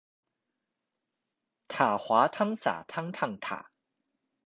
[1.67, 3.69] 塔滑湯灑湯燙塔